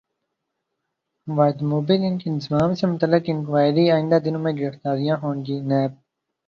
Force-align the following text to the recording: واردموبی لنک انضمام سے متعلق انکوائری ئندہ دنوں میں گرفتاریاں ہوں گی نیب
واردموبی 1.27 1.95
لنک 1.97 2.21
انضمام 2.29 2.69
سے 2.79 2.85
متعلق 2.91 3.23
انکوائری 3.31 3.85
ئندہ 3.91 4.17
دنوں 4.25 4.43
میں 4.45 4.53
گرفتاریاں 4.59 5.17
ہوں 5.21 5.35
گی 5.45 5.57
نیب 5.69 5.91